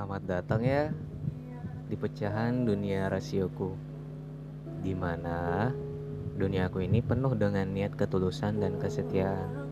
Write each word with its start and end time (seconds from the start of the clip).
Selamat 0.00 0.24
datang 0.24 0.64
ya 0.64 0.88
di 1.84 1.92
pecahan 1.92 2.64
dunia 2.64 3.12
rasioku, 3.12 3.76
di 4.80 4.96
mana 4.96 5.68
duniaku 6.40 6.88
ini 6.88 7.04
penuh 7.04 7.36
dengan 7.36 7.68
niat 7.68 8.00
ketulusan 8.00 8.64
dan 8.64 8.80
kesetiaan. 8.80 9.68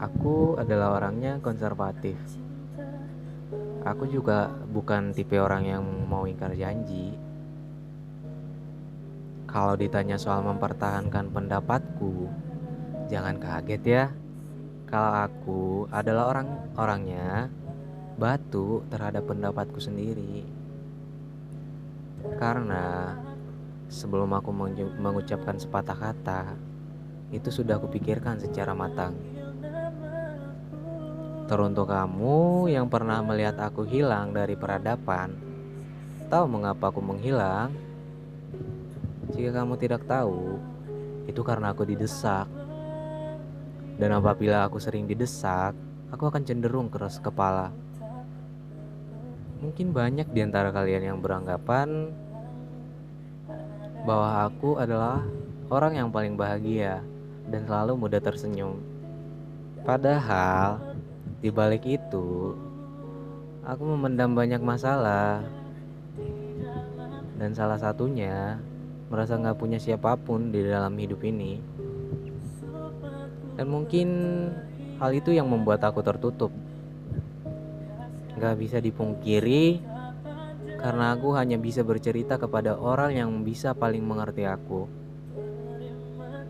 Aku 0.00 0.56
adalah 0.56 0.96
orangnya 0.96 1.36
konservatif. 1.44 2.16
Aku 3.84 4.08
juga 4.08 4.48
bukan 4.72 5.12
tipe 5.12 5.36
orang 5.36 5.68
yang 5.68 5.84
mau 6.08 6.24
ingkar 6.24 6.56
janji. 6.56 7.12
Kalau 9.52 9.76
ditanya 9.76 10.16
soal 10.16 10.40
mempertahankan 10.40 11.28
pendapatku, 11.28 12.24
jangan 13.12 13.36
kaget 13.36 13.82
ya. 13.84 14.04
Kalau 14.88 15.12
aku 15.28 15.60
adalah 15.92 16.32
orang-orangnya 16.32 17.52
batu 18.16 18.80
terhadap 18.88 19.28
pendapatku 19.28 19.76
sendiri. 19.76 20.42
Karena 22.40 23.14
sebelum 23.92 24.32
aku 24.34 24.50
mengucapkan 24.98 25.60
sepatah 25.60 25.94
kata, 25.94 26.42
itu 27.30 27.52
sudah 27.52 27.76
kupikirkan 27.76 28.40
secara 28.40 28.72
matang. 28.72 29.14
Teruntuk 31.46 31.86
kamu 31.86 32.66
yang 32.72 32.90
pernah 32.90 33.22
melihat 33.22 33.54
aku 33.62 33.86
hilang 33.86 34.34
dari 34.34 34.58
peradaban, 34.58 35.30
tahu 36.26 36.44
mengapa 36.50 36.90
aku 36.90 36.98
menghilang? 36.98 37.70
Jika 39.30 39.62
kamu 39.62 39.78
tidak 39.78 40.02
tahu, 40.10 40.58
itu 41.30 41.38
karena 41.46 41.70
aku 41.70 41.86
didesak. 41.86 42.50
Dan 43.96 44.10
apabila 44.12 44.66
aku 44.66 44.82
sering 44.82 45.06
didesak, 45.06 45.74
aku 46.10 46.26
akan 46.26 46.42
cenderung 46.42 46.90
keras 46.90 47.22
kepala. 47.22 47.70
Mungkin 49.56 49.96
banyak 49.96 50.28
di 50.36 50.40
antara 50.44 50.68
kalian 50.68 51.14
yang 51.14 51.18
beranggapan 51.24 52.12
bahwa 54.04 54.46
aku 54.46 54.76
adalah 54.76 55.24
orang 55.72 55.98
yang 55.98 56.08
paling 56.12 56.36
bahagia 56.36 57.00
dan 57.48 57.64
selalu 57.64 57.96
mudah 57.96 58.20
tersenyum. 58.20 58.78
Padahal 59.82 60.82
di 61.40 61.48
balik 61.48 61.88
itu, 61.88 62.52
aku 63.64 63.82
memendam 63.96 64.36
banyak 64.36 64.60
masalah. 64.60 65.40
Dan 67.36 67.52
salah 67.52 67.76
satunya 67.76 68.56
merasa 69.08 69.36
nggak 69.36 69.60
punya 69.60 69.78
siapa 69.78 70.16
pun 70.16 70.52
di 70.52 70.64
dalam 70.64 70.92
hidup 70.96 71.20
ini. 71.24 71.60
Dan 73.56 73.72
mungkin 73.72 74.08
hal 75.00 75.16
itu 75.16 75.32
yang 75.32 75.48
membuat 75.48 75.80
aku 75.84 76.04
tertutup 76.04 76.52
Gak 78.36 78.54
bisa 78.60 78.78
dipungkiri 78.84 79.80
karena 80.76 81.16
aku 81.16 81.32
hanya 81.34 81.56
bisa 81.56 81.80
bercerita 81.80 82.36
kepada 82.36 82.76
orang 82.76 83.16
yang 83.16 83.30
bisa 83.42 83.72
paling 83.72 84.04
mengerti 84.04 84.44
aku. 84.44 84.84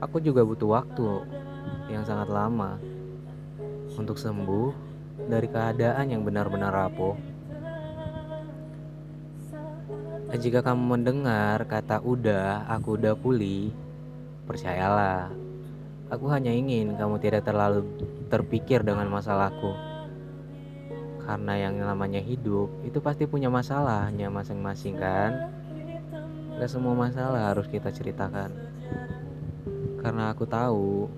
Aku 0.02 0.20
juga 0.20 0.44
butuh 0.44 0.76
waktu 0.76 1.08
yang 1.88 2.04
sangat 2.04 2.28
lama 2.28 2.76
untuk 3.96 4.18
sembuh 4.18 4.74
dari 5.30 5.48
keadaan 5.48 6.12
yang 6.12 6.22
benar-benar 6.26 6.74
rapuh. 6.74 7.16
Jika 10.36 10.60
kamu 10.60 10.82
mendengar 10.84 11.64
kata 11.64 12.04
"udah, 12.04 12.68
aku 12.68 13.00
udah 13.00 13.16
pulih", 13.16 13.72
percayalah, 14.44 15.32
aku 16.12 16.28
hanya 16.28 16.52
ingin 16.52 16.92
kamu 16.98 17.16
tidak 17.24 17.48
terlalu 17.48 17.88
terpikir 18.28 18.84
dengan 18.84 19.08
masalahku. 19.08 19.95
Karena 21.26 21.58
yang 21.58 21.82
namanya 21.82 22.22
hidup 22.22 22.70
itu 22.86 23.02
pasti 23.02 23.26
punya 23.26 23.50
masalahnya 23.50 24.30
masing-masing 24.30 24.94
kan? 24.94 25.50
Gak 26.56 26.70
semua 26.70 26.94
masalah 26.94 27.50
harus 27.50 27.66
kita 27.66 27.90
ceritakan. 27.90 28.54
Karena 30.00 30.30
aku 30.30 30.46
tahu 30.46 31.10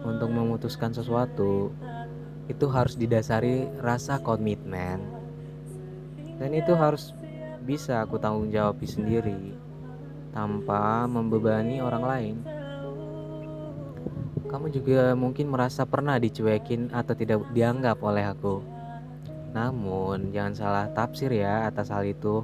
Untuk 0.00 0.32
memutuskan 0.32 0.96
sesuatu 0.96 1.76
Itu 2.48 2.72
harus 2.72 2.96
didasari 2.96 3.68
rasa 3.84 4.16
komitmen. 4.24 5.04
Dan 6.40 6.50
itu 6.56 6.72
harus 6.72 7.12
bisa 7.62 8.00
aku 8.00 8.16
tanggung 8.16 8.48
jawab 8.48 8.80
sendiri 8.80 9.52
Tanpa 10.32 11.04
membebani 11.04 11.84
orang 11.84 12.04
lain. 12.04 12.36
Kamu 14.48 14.70
juga 14.70 15.12
mungkin 15.18 15.50
merasa 15.50 15.82
pernah 15.82 16.14
dicuekin 16.16 16.90
atau 16.94 17.14
tidak 17.14 17.42
dianggap 17.52 17.98
oleh 18.02 18.22
aku. 18.22 18.62
Namun, 19.54 20.34
jangan 20.34 20.54
salah 20.58 20.86
tafsir 20.90 21.30
ya 21.30 21.70
atas 21.70 21.94
hal 21.94 22.02
itu. 22.02 22.42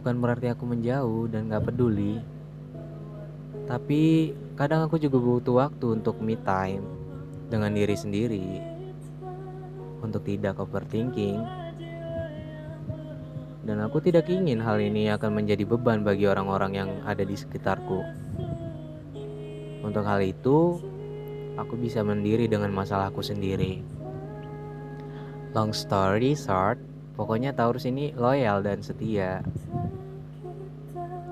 Bukan 0.00 0.24
berarti 0.24 0.48
aku 0.48 0.64
menjauh 0.64 1.28
dan 1.28 1.52
gak 1.52 1.68
peduli. 1.68 2.16
Tapi 3.68 4.32
kadang 4.56 4.88
aku 4.88 4.96
juga 4.96 5.20
butuh 5.20 5.68
waktu 5.68 6.00
untuk 6.00 6.16
me 6.24 6.40
time 6.40 6.80
dengan 7.52 7.76
diri 7.76 7.92
sendiri. 7.92 8.48
Untuk 10.00 10.24
tidak 10.24 10.56
overthinking. 10.56 11.44
Dan 13.68 13.84
aku 13.84 14.00
tidak 14.00 14.32
ingin 14.32 14.64
hal 14.64 14.80
ini 14.80 15.12
akan 15.12 15.44
menjadi 15.44 15.68
beban 15.68 16.00
bagi 16.00 16.24
orang-orang 16.24 16.72
yang 16.72 16.90
ada 17.04 17.20
di 17.20 17.36
sekitarku. 17.36 18.00
Untuk 19.84 20.08
hal 20.08 20.24
itu, 20.24 20.80
aku 21.60 21.76
bisa 21.76 22.00
mendiri 22.00 22.48
dengan 22.48 22.72
masalahku 22.72 23.20
sendiri. 23.20 23.97
Long 25.56 25.72
story 25.72 26.36
short, 26.36 26.76
pokoknya 27.16 27.56
Taurus 27.56 27.88
ini 27.88 28.12
loyal 28.12 28.60
dan 28.60 28.84
setia. 28.84 29.40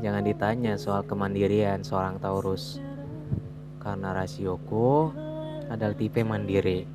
Jangan 0.01 0.25
ditanya 0.25 0.81
soal 0.81 1.05
kemandirian 1.05 1.85
seorang 1.85 2.17
Taurus. 2.17 2.81
Karena 3.77 4.17
rasioku 4.17 5.13
adalah 5.69 5.93
tipe 5.93 6.25
mandiri. 6.25 6.89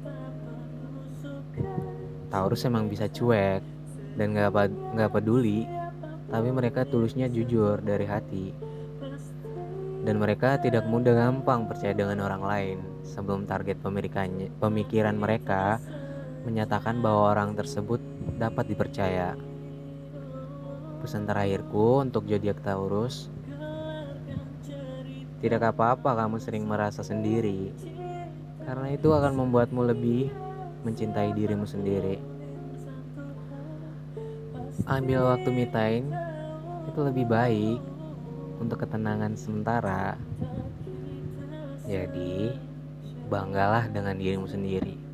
Taurus 2.34 2.66
emang 2.66 2.90
bisa 2.90 3.06
cuek 3.06 3.62
dan 4.18 4.34
gak, 4.34 4.74
gak 4.98 5.14
peduli, 5.14 5.70
tapi 6.26 6.50
mereka 6.50 6.90
tulusnya 6.90 7.30
jujur 7.30 7.86
dari 7.86 8.10
hati. 8.10 8.50
Dan 10.02 10.18
mereka 10.18 10.58
tidak 10.58 10.90
mudah 10.90 11.14
gampang 11.14 11.70
percaya 11.70 11.94
dengan 11.94 12.26
orang 12.26 12.42
lain 12.42 12.78
sebelum 13.06 13.46
target 13.46 13.78
pemikiran 14.58 15.16
mereka 15.22 15.78
menyatakan 16.46 17.00
bahwa 17.00 17.34
orang 17.34 17.54
tersebut 17.54 18.02
dapat 18.38 18.70
dipercaya. 18.70 19.38
Pesan 21.02 21.26
terakhirku 21.26 22.06
untuk 22.06 22.30
zodiak 22.30 22.62
Taurus, 22.62 23.30
tidak 25.42 25.74
apa-apa 25.74 26.14
kamu 26.22 26.38
sering 26.38 26.70
merasa 26.70 27.02
sendiri, 27.02 27.74
karena 28.62 28.94
itu 28.94 29.10
akan 29.10 29.34
membuatmu 29.34 29.82
lebih 29.90 30.30
mencintai 30.86 31.34
dirimu 31.34 31.66
sendiri. 31.66 32.22
Ambil 34.86 35.26
waktu 35.26 35.50
me 35.50 35.66
time 35.70 36.10
itu 36.90 37.00
lebih 37.02 37.26
baik 37.30 37.82
untuk 38.62 38.82
ketenangan 38.86 39.34
sementara. 39.34 40.18
Jadi, 41.90 42.54
banggalah 43.30 43.90
dengan 43.90 44.18
dirimu 44.22 44.46
sendiri. 44.46 45.11